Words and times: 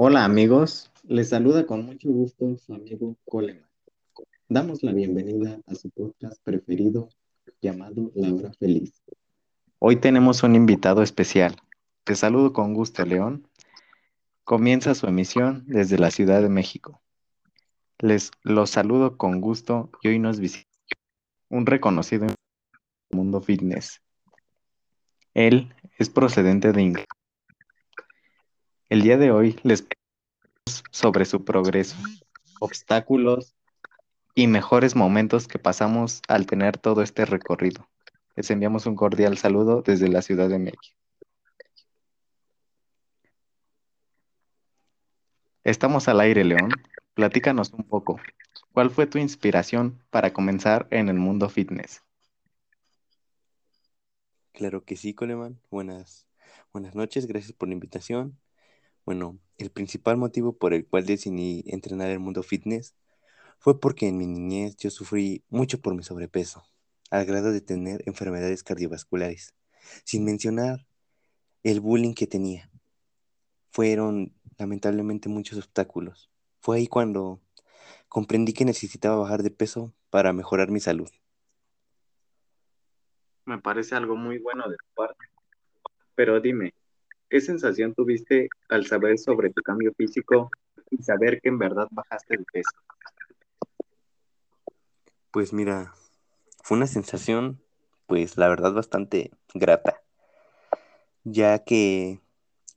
Hola 0.00 0.24
amigos, 0.24 0.92
les 1.02 1.30
saluda 1.30 1.66
con 1.66 1.84
mucho 1.84 2.08
gusto 2.08 2.56
su 2.56 2.72
amigo 2.72 3.16
Coleman. 3.24 3.68
Damos 4.48 4.84
la 4.84 4.92
bienvenida 4.92 5.60
a 5.66 5.74
su 5.74 5.90
podcast 5.90 6.40
preferido 6.44 7.08
llamado 7.60 8.12
La 8.14 8.32
Hora 8.32 8.52
Feliz. 8.60 9.02
Hoy 9.80 9.96
tenemos 9.96 10.44
un 10.44 10.54
invitado 10.54 11.02
especial. 11.02 11.56
Te 12.04 12.14
saludo 12.14 12.52
con 12.52 12.74
gusto, 12.74 13.04
León. 13.04 13.48
Comienza 14.44 14.94
su 14.94 15.08
emisión 15.08 15.64
desde 15.66 15.98
la 15.98 16.12
Ciudad 16.12 16.42
de 16.42 16.48
México. 16.48 17.02
Les 17.98 18.30
los 18.44 18.70
saludo 18.70 19.16
con 19.16 19.40
gusto 19.40 19.90
y 20.02 20.10
hoy 20.10 20.20
nos 20.20 20.38
visita 20.38 20.70
un 21.48 21.66
reconocido 21.66 22.28
mundo 23.10 23.40
fitness. 23.40 24.00
Él 25.34 25.74
es 25.98 26.08
procedente 26.08 26.70
de 26.70 26.82
Inglaterra. 26.82 27.17
El 28.88 29.02
día 29.02 29.18
de 29.18 29.30
hoy 29.30 29.60
les 29.64 29.86
sobre 30.90 31.26
su 31.26 31.44
progreso, 31.44 31.96
obstáculos 32.58 33.54
y 34.34 34.46
mejores 34.46 34.96
momentos 34.96 35.46
que 35.46 35.58
pasamos 35.58 36.22
al 36.26 36.46
tener 36.46 36.78
todo 36.78 37.02
este 37.02 37.26
recorrido. 37.26 37.86
Les 38.34 38.50
enviamos 38.50 38.86
un 38.86 38.94
cordial 38.94 39.36
saludo 39.36 39.82
desde 39.82 40.08
la 40.08 40.22
Ciudad 40.22 40.48
de 40.48 40.58
México. 40.58 40.96
Estamos 45.64 46.08
al 46.08 46.20
aire, 46.20 46.44
León. 46.44 46.70
Platícanos 47.12 47.74
un 47.74 47.84
poco. 47.84 48.18
¿Cuál 48.72 48.90
fue 48.90 49.06
tu 49.06 49.18
inspiración 49.18 50.02
para 50.08 50.32
comenzar 50.32 50.88
en 50.90 51.10
el 51.10 51.16
mundo 51.16 51.50
fitness? 51.50 52.02
Claro 54.52 54.82
que 54.82 54.96
sí, 54.96 55.12
Coleman. 55.12 55.60
Buenas, 55.70 56.26
buenas 56.72 56.94
noches, 56.94 57.26
gracias 57.26 57.52
por 57.52 57.68
la 57.68 57.74
invitación. 57.74 58.38
Bueno, 59.08 59.38
el 59.56 59.70
principal 59.70 60.18
motivo 60.18 60.58
por 60.58 60.74
el 60.74 60.86
cual 60.86 61.06
decidí 61.06 61.64
entrenar 61.68 62.10
el 62.10 62.18
mundo 62.18 62.42
fitness 62.42 62.94
fue 63.58 63.80
porque 63.80 64.06
en 64.06 64.18
mi 64.18 64.26
niñez 64.26 64.76
yo 64.76 64.90
sufrí 64.90 65.42
mucho 65.48 65.80
por 65.80 65.94
mi 65.94 66.02
sobrepeso, 66.02 66.64
al 67.10 67.24
grado 67.24 67.50
de 67.50 67.62
tener 67.62 68.02
enfermedades 68.04 68.62
cardiovasculares, 68.62 69.54
sin 70.04 70.26
mencionar 70.26 70.86
el 71.62 71.80
bullying 71.80 72.12
que 72.12 72.26
tenía. 72.26 72.70
Fueron 73.70 74.34
lamentablemente 74.58 75.30
muchos 75.30 75.56
obstáculos. 75.56 76.30
Fue 76.60 76.76
ahí 76.76 76.86
cuando 76.86 77.40
comprendí 78.10 78.52
que 78.52 78.66
necesitaba 78.66 79.16
bajar 79.16 79.42
de 79.42 79.50
peso 79.50 79.94
para 80.10 80.34
mejorar 80.34 80.70
mi 80.70 80.80
salud. 80.80 81.08
Me 83.46 83.56
parece 83.56 83.94
algo 83.94 84.16
muy 84.16 84.36
bueno 84.36 84.68
de 84.68 84.76
tu 84.76 84.94
parte. 84.94 85.24
Pero 86.14 86.42
dime, 86.42 86.74
¿qué 87.28 87.40
sensación 87.40 87.94
tuviste 87.94 88.48
al 88.68 88.86
saber 88.86 89.18
sobre 89.18 89.50
tu 89.50 89.62
cambio 89.62 89.92
físico 89.96 90.50
y 90.90 91.02
saber 91.02 91.40
que 91.40 91.48
en 91.48 91.58
verdad 91.58 91.88
bajaste 91.90 92.36
de 92.36 92.44
peso? 92.52 92.70
Pues 95.30 95.52
mira, 95.52 95.94
fue 96.62 96.76
una 96.76 96.86
sensación, 96.86 97.60
pues 98.06 98.36
la 98.38 98.48
verdad 98.48 98.72
bastante 98.72 99.30
grata, 99.54 100.00
ya 101.24 101.64
que 101.64 102.20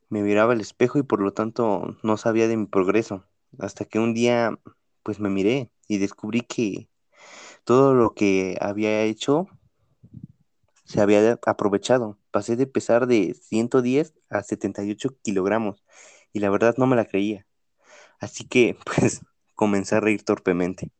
me 0.10 0.22
miraba 0.22 0.54
al 0.54 0.62
espejo 0.62 1.00
y 1.00 1.04
por 1.04 1.22
lo 1.22 1.32
tanto 1.32 1.98
no 2.04 2.18
sabía 2.18 2.48
de 2.48 2.58
mi 2.58 2.66
progreso, 2.66 3.26
hasta 3.60 3.86
que 3.86 4.00
un 4.00 4.14
día 4.14 4.60
pues 5.04 5.20
me 5.20 5.30
miré 5.30 5.72
y 5.88 5.98
descubrí 5.98 6.42
que 6.42 6.90
todo 7.64 7.94
lo 7.94 8.14
que 8.14 8.58
había 8.60 9.04
hecho 9.04 9.48
se 10.84 11.00
había 11.00 11.40
aprovechado. 11.46 12.18
Pasé 12.32 12.56
de 12.56 12.68
pesar 12.68 13.08
de 13.08 13.34
110 13.34 14.14
a 14.30 14.42
78 14.42 15.18
kilogramos 15.22 15.84
y 16.34 16.40
la 16.40 16.50
verdad 16.50 16.76
no 16.78 16.88
me 16.88 16.96
la 16.96 17.06
creía. 17.06 17.46
Así 18.20 18.48
que 18.48 18.78
pues 18.86 19.22
comencé 19.56 19.96
a 19.96 20.00
reír 20.00 20.24
torpemente. 20.24 20.92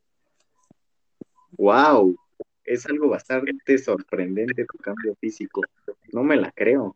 ¡Wow! 1.58 2.16
Es 2.64 2.86
algo 2.86 3.10
bastante 3.10 3.78
sorprendente 3.78 4.66
tu 4.66 4.78
cambio 4.78 5.16
físico. 5.20 5.62
No 6.14 6.24
me 6.24 6.36
la 6.36 6.52
creo. 6.52 6.96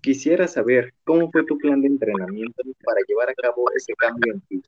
Quisiera 0.00 0.46
saber 0.46 0.94
cómo 1.04 1.30
fue 1.30 1.44
tu 1.44 1.58
plan 1.58 1.80
de 1.80 1.88
entrenamiento 1.88 2.62
para 2.84 3.00
llevar 3.06 3.30
a 3.30 3.34
cabo 3.34 3.70
ese 3.74 3.92
cambio 3.94 4.34
en 4.34 4.40
ti. 4.42 4.62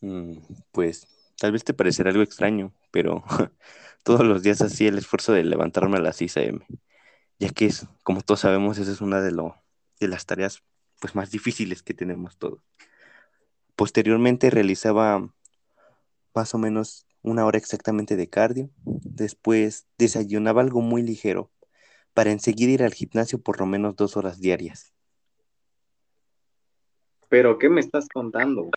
Mm, 0.00 0.38
pues 0.72 1.06
tal 1.38 1.52
vez 1.52 1.64
te 1.64 1.74
parecerá 1.74 2.10
algo 2.10 2.22
extraño, 2.22 2.72
pero 2.90 3.22
todos 4.06 4.24
los 4.24 4.44
días 4.44 4.62
hacía 4.62 4.88
el 4.88 4.98
esfuerzo 4.98 5.32
de 5.32 5.42
levantarme 5.42 5.96
a 5.96 6.00
las 6.00 6.14
6 6.18 6.36
a.m., 6.36 6.60
ya 7.40 7.48
que 7.48 7.66
es, 7.66 7.88
como 8.04 8.20
todos 8.20 8.38
sabemos, 8.38 8.78
esa 8.78 8.92
es 8.92 9.00
una 9.00 9.20
de, 9.20 9.32
las 10.06 10.26
tareas 10.26 10.62
pues, 11.00 11.16
más 11.16 11.32
difíciles 11.32 11.82
que 11.82 11.92
tenemos 11.92 12.38
todos. 12.38 12.60
Posteriormente 13.74 14.48
realizaba 14.48 15.28
más 16.36 16.54
o 16.54 16.58
menos 16.58 17.04
una 17.22 17.44
hora 17.44 17.58
exactamente 17.58 18.14
de 18.14 18.30
cardio. 18.30 18.70
Después 18.84 19.88
desayunaba 19.98 20.62
algo 20.62 20.82
muy 20.82 21.02
ligero 21.02 21.50
para 22.14 22.30
enseguida 22.30 22.70
ir 22.70 22.82
al 22.84 22.94
gimnasio 22.94 23.42
por 23.42 23.58
lo 23.58 23.66
menos 23.66 23.96
dos 23.96 24.16
horas 24.16 24.38
diarias. 24.38 24.94
¿Pero 27.28 27.58
qué 27.58 27.68
me 27.68 27.80
estás 27.80 28.06
contando? 28.08 28.70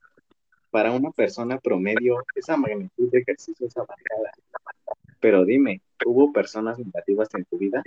Para 0.71 0.91
una 0.91 1.11
persona 1.11 1.59
promedio, 1.59 2.17
esa 2.33 2.57
magnitud 2.57 3.11
de 3.11 3.19
ejercicio 3.19 3.67
es 3.67 3.77
avanzada. 3.77 4.31
Pero 5.19 5.45
dime, 5.45 5.81
¿hubo 6.05 6.31
personas 6.31 6.79
negativas 6.79 7.29
en 7.33 7.45
tu 7.45 7.57
vida? 7.57 7.83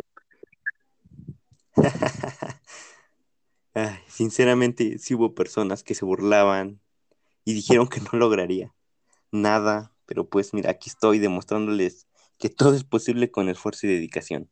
sinceramente, 4.06 4.98
sí 4.98 5.14
hubo 5.14 5.34
personas 5.34 5.82
que 5.82 5.94
se 5.94 6.04
burlaban 6.04 6.80
y 7.44 7.54
dijeron 7.54 7.88
que 7.88 8.00
no 8.00 8.18
lograría 8.18 8.74
nada, 9.32 9.92
pero 10.06 10.28
pues 10.28 10.54
mira, 10.54 10.70
aquí 10.70 10.90
estoy 10.90 11.18
demostrándoles 11.18 12.06
que 12.38 12.50
todo 12.50 12.74
es 12.74 12.84
posible 12.84 13.30
con 13.30 13.48
esfuerzo 13.48 13.86
y 13.86 13.90
dedicación. 13.90 14.48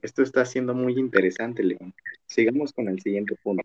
Esto 0.00 0.22
está 0.22 0.44
siendo 0.44 0.74
muy 0.74 0.98
interesante, 0.98 1.62
León. 1.62 1.94
Sigamos 2.26 2.72
con 2.72 2.88
el 2.88 3.00
siguiente 3.00 3.36
punto. 3.42 3.64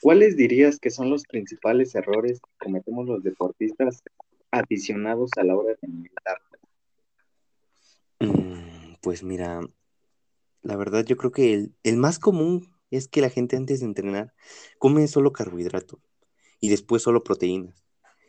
¿Cuáles 0.00 0.36
dirías 0.36 0.78
que 0.78 0.90
son 0.90 1.08
los 1.08 1.24
principales 1.24 1.94
errores 1.94 2.40
que 2.40 2.64
cometemos 2.64 3.06
los 3.06 3.22
deportistas 3.22 4.02
adicionados 4.58 5.30
a 5.36 5.44
la 5.44 5.56
hora 5.56 5.74
de? 5.80 5.88
Mm, 8.26 8.94
pues 9.02 9.22
mira, 9.22 9.60
la 10.62 10.76
verdad 10.76 11.04
yo 11.04 11.16
creo 11.16 11.32
que 11.32 11.54
el, 11.54 11.74
el, 11.82 11.96
más 11.96 12.18
común 12.18 12.74
es 12.90 13.08
que 13.08 13.20
la 13.20 13.30
gente 13.30 13.56
antes 13.56 13.80
de 13.80 13.86
entrenar 13.86 14.34
come 14.78 15.06
solo 15.08 15.32
carbohidratos 15.32 16.00
y 16.60 16.70
después 16.70 17.02
solo 17.02 17.24
proteínas. 17.24 17.84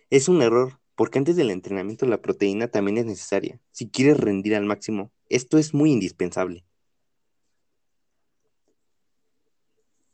Es 0.09 0.29
un 0.29 0.41
error, 0.41 0.79
porque 0.95 1.19
antes 1.19 1.35
del 1.35 1.51
entrenamiento 1.51 2.05
la 2.05 2.21
proteína 2.21 2.67
también 2.67 2.97
es 2.97 3.05
necesaria. 3.05 3.59
Si 3.71 3.89
quieres 3.89 4.19
rendir 4.19 4.55
al 4.55 4.65
máximo, 4.65 5.11
esto 5.29 5.57
es 5.57 5.73
muy 5.73 5.91
indispensable. 5.91 6.65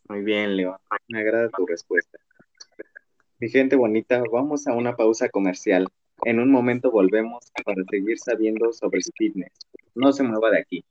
Muy 0.08 0.24
bien, 0.24 0.58
Leo. 0.58 0.80
Me 1.08 1.22
agrada 1.22 1.50
tu 1.50 1.66
respuesta. 1.66 2.18
Mi 3.40 3.50
gente 3.50 3.76
bonita, 3.76 4.22
vamos 4.32 4.68
a 4.68 4.74
una 4.74 4.96
pausa 4.96 5.30
comercial. 5.30 5.88
En 6.24 6.40
un 6.40 6.52
momento 6.52 6.92
volvemos 6.92 7.52
para 7.66 7.84
seguir 7.90 8.20
sabiendo 8.20 8.72
sobre 8.74 9.00
el 9.00 9.04
fitness. 9.18 9.54
No 9.96 10.12
se 10.14 10.24
mueva 10.24 10.52
de 10.52 10.60
aquí. 10.60 10.86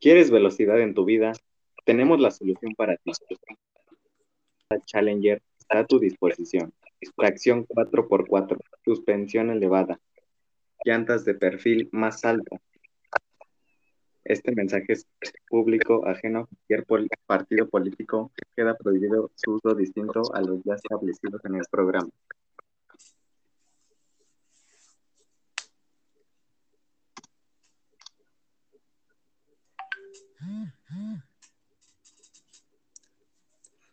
¿Quieres 0.00 0.30
velocidad 0.30 0.80
en 0.80 0.94
tu 0.94 1.04
vida? 1.04 1.32
Tenemos 1.84 2.20
la 2.20 2.30
solución 2.30 2.74
para 2.74 2.96
ti. 2.96 3.12
Challenger 4.86 5.42
está 5.58 5.80
a 5.80 5.86
tu 5.86 5.98
disposición. 5.98 6.72
Tracción 7.16 7.66
4x4, 7.66 8.58
suspensión 8.84 9.50
elevada, 9.50 10.00
llantas 10.84 11.24
de 11.24 11.34
perfil 11.34 11.88
más 11.90 12.24
alto. 12.24 12.60
Este 14.32 14.54
mensaje 14.54 14.94
es 14.94 15.06
público, 15.46 16.08
ajeno 16.08 16.38
a 16.40 16.82
cualquier 16.86 17.18
partido 17.26 17.68
político. 17.68 18.32
Queda 18.56 18.74
prohibido 18.74 19.30
su 19.36 19.56
uso 19.56 19.74
distinto 19.74 20.22
a 20.32 20.40
los 20.40 20.64
ya 20.64 20.72
establecidos 20.72 21.44
en 21.44 21.56
el 21.56 21.64
programa. 21.70 22.08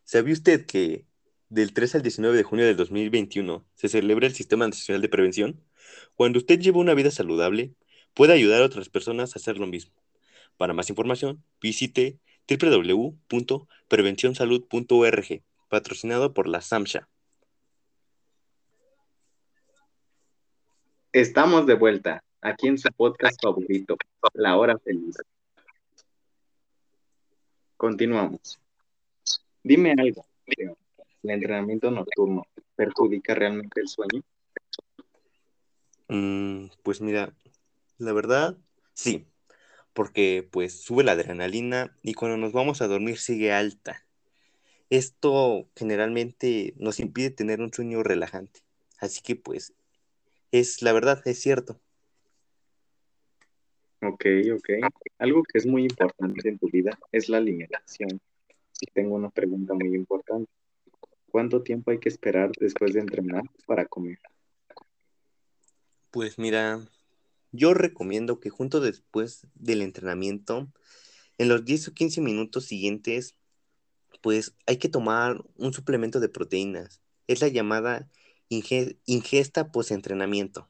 ¿Sabía 0.06 0.34
usted 0.34 0.66
que 0.66 1.06
del 1.50 1.74
3 1.74 1.96
al 1.96 2.02
19 2.02 2.38
de 2.38 2.44
junio 2.44 2.66
del 2.66 2.78
2021 2.78 3.66
se 3.76 3.90
celebra 3.90 4.28
el 4.28 4.34
Sistema 4.34 4.66
Nacional 4.66 5.02
de 5.02 5.10
Prevención? 5.10 5.62
Cuando 6.16 6.40
usted 6.40 6.62
lleva 6.62 6.80
una 6.80 6.94
vida 6.94 7.12
saludable, 7.12 7.76
puede 8.14 8.32
ayudar 8.32 8.62
a 8.62 8.66
otras 8.66 8.88
personas 8.88 9.36
a 9.36 9.40
hacer 9.40 9.58
lo 9.58 9.68
mismo. 9.68 10.00
Para 10.60 10.74
más 10.74 10.90
información, 10.90 11.44
visite 11.62 12.20
www.prevencionsalud.org, 12.50 15.44
patrocinado 15.70 16.34
por 16.34 16.50
la 16.50 16.60
SAMSHA. 16.60 17.08
Estamos 21.14 21.66
de 21.66 21.76
vuelta 21.76 22.22
aquí 22.42 22.68
en 22.68 22.78
su 22.78 22.92
podcast 22.92 23.42
favorito, 23.42 23.96
La 24.34 24.58
Hora 24.58 24.78
Feliz. 24.80 25.16
Continuamos. 27.78 28.60
Dime 29.64 29.96
algo. 29.98 30.26
¿El 30.46 30.76
entrenamiento 31.24 31.90
nocturno 31.90 32.46
perjudica 32.76 33.34
realmente 33.34 33.80
el 33.80 33.88
sueño? 33.88 34.22
Mm, 36.10 36.66
pues 36.84 37.00
mira, 37.00 37.32
la 37.98 38.12
verdad, 38.12 38.58
sí, 38.94 39.26
porque 39.94 40.48
pues 40.50 40.82
sube 40.82 41.04
la 41.04 41.14
adrenalina 41.14 41.96
y 42.02 42.14
cuando 42.14 42.38
nos 42.38 42.54
vamos 42.54 42.82
a 42.82 42.88
dormir 42.88 43.18
sigue 43.18 43.52
alta. 43.52 44.06
Esto 44.90 45.68
generalmente 45.76 46.74
nos 46.78 47.00
impide 47.00 47.30
tener 47.30 47.62
un 47.62 47.74
sueño 47.74 48.02
relajante. 48.04 48.62
Así 49.00 49.22
que 49.22 49.36
pues 49.36 49.74
es 50.52 50.82
la 50.82 50.94
verdad, 50.94 51.22
es 51.26 51.40
cierto. 51.40 51.80
Ok, 54.02 54.26
ok. 54.54 54.70
Algo 55.18 55.44
que 55.44 55.58
es 55.58 55.66
muy 55.66 55.84
importante 55.84 56.48
en 56.48 56.58
tu 56.58 56.68
vida 56.70 56.98
es 57.12 57.30
la 57.30 57.38
alimentación. 57.38 58.22
Y 58.82 58.86
tengo 58.94 59.16
una 59.16 59.30
pregunta 59.30 59.74
muy 59.74 59.94
importante. 59.94 60.50
¿Cuánto 61.30 61.62
tiempo 61.62 61.92
hay 61.92 62.00
que 62.00 62.10
esperar 62.10 62.52
después 62.60 62.94
de 62.94 63.02
entrenar 63.02 63.44
para 63.68 63.86
comer? 63.86 64.18
Pues 66.12 66.40
mira, 66.40 66.80
yo 67.52 67.74
recomiendo 67.74 68.40
que 68.40 68.50
junto 68.50 68.80
después 68.80 69.48
del 69.56 69.82
entrenamiento, 69.82 70.72
en 71.38 71.48
los 71.50 71.66
10 71.66 71.90
o 71.90 71.94
15 71.94 72.22
minutos 72.22 72.66
siguientes, 72.66 73.36
pues 74.22 74.56
hay 74.66 74.78
que 74.78 74.90
tomar 74.90 75.44
un 75.56 75.74
suplemento 75.74 76.20
de 76.20 76.30
proteínas. 76.30 77.02
Es 77.28 77.42
la 77.42 77.48
llamada 77.48 78.10
ingesta 78.50 79.72
post-entrenamiento. 79.72 80.68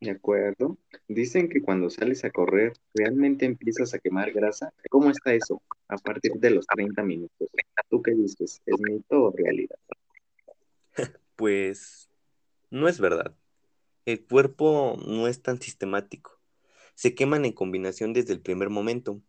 De 0.00 0.10
acuerdo. 0.10 0.78
Dicen 1.06 1.48
que 1.48 1.62
cuando 1.62 1.88
sales 1.88 2.24
a 2.24 2.30
correr, 2.30 2.72
realmente 2.92 3.46
empiezas 3.46 3.94
a 3.94 4.00
quemar 4.00 4.32
grasa. 4.32 4.72
¿Cómo 4.90 5.10
está 5.10 5.32
eso? 5.32 5.62
A 5.86 5.96
partir 5.96 6.32
de 6.32 6.50
los 6.50 6.66
30 6.66 7.04
minutos. 7.04 7.48
¿Tú 7.88 8.02
qué 8.02 8.10
dices? 8.12 8.60
¿Es 8.66 8.80
mito 8.80 9.24
o 9.24 9.32
realidad? 9.32 9.78
Pues 11.34 12.11
no 12.72 12.88
es 12.88 12.98
verdad. 12.98 13.36
El 14.06 14.24
cuerpo 14.24 14.96
no 15.06 15.28
es 15.28 15.42
tan 15.42 15.60
sistemático. 15.60 16.40
Se 16.94 17.14
queman 17.14 17.44
en 17.44 17.52
combinación 17.52 18.14
desde 18.14 18.32
el 18.32 18.40
primer 18.40 18.70
momento. 18.70 19.20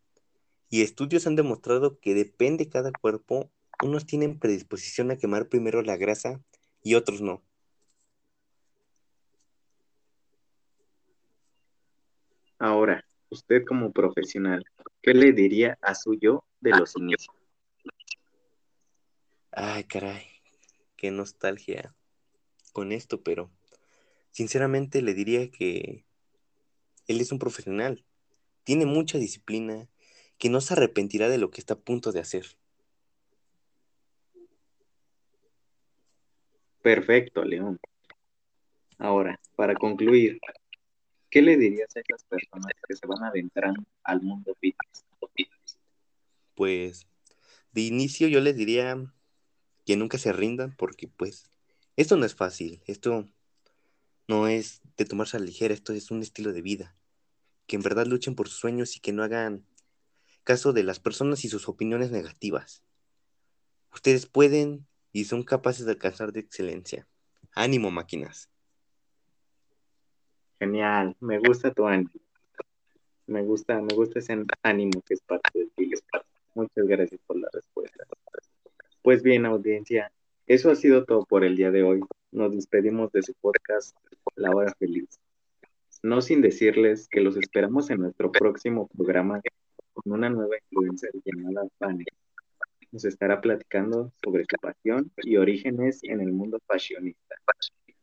Y 0.69 0.81
estudios 0.81 1.27
han 1.27 1.35
demostrado 1.35 1.99
que 1.99 2.15
depende 2.15 2.69
cada 2.69 2.91
cuerpo, 2.91 3.51
unos 3.83 4.05
tienen 4.05 4.39
predisposición 4.39 5.11
a 5.11 5.17
quemar 5.17 5.49
primero 5.49 5.81
la 5.81 5.97
grasa 5.97 6.41
y 6.81 6.95
otros 6.95 7.21
no. 7.21 7.43
Ahora, 12.57 13.05
usted 13.29 13.65
como 13.65 13.91
profesional, 13.91 14.63
¿qué 15.01 15.13
le 15.13 15.33
diría 15.33 15.77
a 15.81 15.95
su 15.95 16.13
yo 16.13 16.45
de 16.61 16.71
los 16.71 16.95
inicios? 16.95 17.35
Ay, 19.51 19.83
caray, 19.83 20.25
qué 20.95 21.11
nostalgia 21.11 21.93
con 22.73 22.91
esto, 22.91 23.21
pero 23.21 23.49
sinceramente 24.31 25.01
le 25.01 25.13
diría 25.13 25.49
que 25.49 26.03
él 27.07 27.21
es 27.21 27.31
un 27.31 27.39
profesional, 27.39 28.03
tiene 28.63 28.85
mucha 28.85 29.17
disciplina, 29.17 29.87
que 30.37 30.49
no 30.49 30.59
se 30.59 30.73
arrepentirá 30.73 31.29
de 31.29 31.37
lo 31.37 31.51
que 31.51 31.61
está 31.61 31.75
a 31.75 31.79
punto 31.79 32.11
de 32.11 32.19
hacer. 32.19 32.45
Perfecto, 36.81 37.45
León. 37.45 37.79
Ahora, 38.97 39.39
para 39.55 39.73
concluir, 39.75 40.39
¿Qué 41.33 41.41
le 41.41 41.57
dirías 41.57 41.89
a 41.95 41.99
esas 41.99 42.23
personas 42.25 42.71
que 42.87 42.95
se 42.95 43.07
van 43.07 43.23
adentrando 43.23 43.83
al 44.03 44.21
mundo 44.21 44.55
fitness? 44.61 45.03
Pues 46.53 47.07
de 47.71 47.81
inicio 47.81 48.27
yo 48.27 48.39
les 48.39 48.55
diría 48.55 49.03
que 49.83 49.97
nunca 49.97 50.19
se 50.19 50.31
rindan 50.31 50.75
porque 50.75 51.07
pues 51.07 51.49
esto 51.95 52.17
no 52.17 52.25
es 52.25 52.35
fácil, 52.35 52.81
esto 52.87 53.29
no 54.27 54.47
es 54.47 54.81
de 54.97 55.05
tomarse 55.05 55.37
a 55.37 55.39
la 55.39 55.45
ligera, 55.45 55.73
esto 55.73 55.93
es 55.93 56.11
un 56.11 56.21
estilo 56.21 56.53
de 56.53 56.61
vida. 56.61 56.95
Que 57.67 57.75
en 57.75 57.81
verdad 57.81 58.05
luchen 58.05 58.35
por 58.35 58.47
sus 58.47 58.59
sueños 58.59 58.95
y 58.97 58.99
que 58.99 59.13
no 59.13 59.23
hagan 59.23 59.65
caso 60.43 60.73
de 60.73 60.83
las 60.83 60.99
personas 60.99 61.45
y 61.45 61.49
sus 61.49 61.69
opiniones 61.69 62.11
negativas. 62.11 62.83
Ustedes 63.93 64.25
pueden 64.25 64.87
y 65.11 65.25
son 65.25 65.43
capaces 65.43 65.85
de 65.85 65.91
alcanzar 65.91 66.33
de 66.33 66.41
excelencia. 66.41 67.07
Ánimo, 67.53 67.91
máquinas. 67.91 68.49
Genial, 70.59 71.15
me 71.19 71.39
gusta 71.39 71.71
tu 71.71 71.85
ánimo. 71.85 72.09
Me 73.27 73.41
gusta, 73.43 73.81
me 73.81 73.93
gusta 73.93 74.19
ese 74.19 74.43
ánimo 74.63 75.01
que 75.05 75.13
es 75.13 75.21
parte 75.21 75.59
de 75.59 75.65
ti. 75.75 75.91
Muchas 76.55 76.85
gracias 76.85 77.21
por 77.25 77.37
la 77.37 77.47
respuesta. 77.53 78.05
Pues 79.01 79.21
bien, 79.23 79.45
audiencia, 79.45 80.11
eso 80.45 80.69
ha 80.69 80.75
sido 80.75 81.05
todo 81.05 81.25
por 81.25 81.45
el 81.45 81.55
día 81.55 81.71
de 81.71 81.83
hoy. 81.83 82.01
Nos 82.31 82.53
despedimos 82.53 83.11
de 83.13 83.23
su 83.23 83.33
podcast 83.35 83.95
La 84.35 84.51
Hora 84.51 84.73
Feliz. 84.77 85.07
No 86.01 86.21
sin 86.21 86.41
decirles 86.41 87.07
que 87.07 87.21
los 87.21 87.37
esperamos 87.37 87.89
en 87.89 88.01
nuestro 88.01 88.29
próximo 88.29 88.89
programa 88.89 89.41
con 89.93 90.11
una 90.11 90.29
nueva 90.29 90.55
influencer 90.69 91.11
llamada 91.23 91.65
Fanny. 91.79 92.03
Nos 92.91 93.05
estará 93.05 93.39
platicando 93.39 94.11
sobre 94.21 94.43
su 94.43 94.57
pasión 94.61 95.09
y 95.17 95.37
orígenes 95.37 96.03
en 96.03 96.19
el 96.19 96.33
mundo 96.33 96.59
fashionista. 96.67 97.35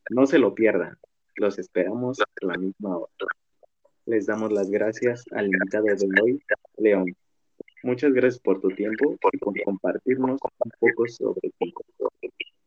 No 0.08 0.26
se 0.26 0.38
lo 0.38 0.54
pierdan. 0.54 0.96
Los 1.36 1.58
esperamos 1.58 2.20
a 2.20 2.46
la 2.46 2.54
misma 2.54 2.96
hora. 2.96 3.10
Les 4.06 4.26
damos 4.26 4.50
las 4.50 4.70
gracias 4.70 5.24
al 5.32 5.46
invitado 5.46 5.84
de 5.84 6.22
hoy, 6.22 6.42
León. 6.78 7.14
Muchas 7.82 8.12
gracias 8.12 8.40
por 8.40 8.60
tu 8.60 8.68
tiempo 8.70 9.14
y 9.30 9.38
por 9.38 9.62
compartirnos 9.62 10.38
un 10.40 10.70
poco 10.80 11.06
sobre 11.06 11.50
ti. 11.58 11.69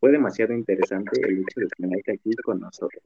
Fue 0.04 0.12
demasiado 0.12 0.52
interesante 0.52 1.18
el 1.22 1.38
hecho 1.38 1.60
de 1.60 1.66
tenerte 1.78 2.12
aquí 2.12 2.30
con 2.44 2.60
nosotros. 2.60 3.02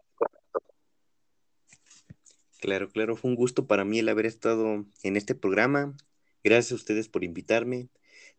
Claro, 2.61 2.89
claro, 2.91 3.15
fue 3.15 3.31
un 3.31 3.37
gusto 3.37 3.69
para 3.69 3.85
mí 3.85 4.01
el 4.01 4.09
haber 4.09 4.27
estado 4.27 4.85
en 5.05 5.17
este 5.17 5.37
programa. 5.37 5.97
Gracias 6.43 6.73
a 6.73 6.75
ustedes 6.75 7.09
por 7.09 7.23
invitarme, 7.23 7.89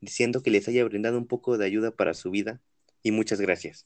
diciendo 0.02 0.44
que 0.44 0.52
les 0.52 0.68
haya 0.68 0.84
brindado 0.84 1.18
un 1.18 1.26
poco 1.26 1.58
de 1.58 1.66
ayuda 1.66 1.92
para 1.92 2.14
su 2.14 2.32
vida 2.32 2.60
y 3.02 3.12
muchas 3.12 3.40
gracias. 3.40 3.86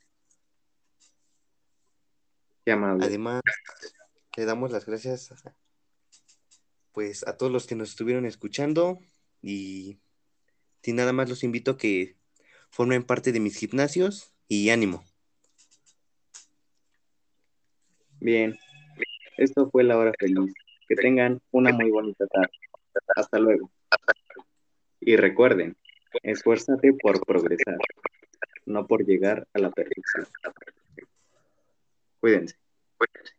Además, 2.66 3.44
le 4.36 4.46
damos 4.46 4.72
las 4.72 4.88
gracias 4.88 5.36
pues 6.94 7.28
a 7.28 7.38
todos 7.38 7.52
los 7.52 7.68
que 7.68 7.76
nos 7.76 7.90
estuvieron 7.90 8.26
escuchando 8.26 8.98
y 9.40 10.00
sin 10.82 10.96
nada 10.96 11.14
más 11.14 11.30
los 11.30 11.44
invito 11.44 11.70
a 11.70 11.78
que 11.78 12.18
formen 12.72 13.04
parte 13.04 13.32
de 13.32 13.40
mis 13.40 13.56
gimnasios 13.56 14.33
y 14.48 14.70
ánimo. 14.70 15.04
Bien, 18.20 18.58
esto 19.38 19.70
fue 19.70 19.84
la 19.84 19.98
hora 19.98 20.14
feliz. 20.20 20.54
Que 20.88 20.96
tengan 20.96 21.42
una 21.52 21.72
muy 21.72 21.90
bonita 21.90 22.28
tarde. 22.28 22.52
Hasta 23.16 23.40
luego. 23.40 23.72
Y 25.00 25.16
recuerden, 25.16 25.76
esfuérzate 26.22 26.94
por 26.94 27.26
progresar, 27.26 27.78
no 28.66 28.86
por 28.86 29.06
llegar 29.06 29.48
a 29.54 29.60
la 29.60 29.72
perfección. 29.72 30.28
Cuídense. 32.20 32.56
Cuídense. 32.98 33.34